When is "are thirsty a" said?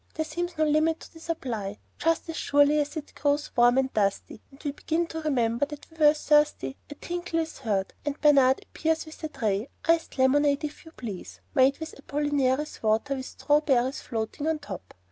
6.03-6.95